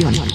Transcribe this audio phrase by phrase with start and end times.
[0.00, 0.29] Producción.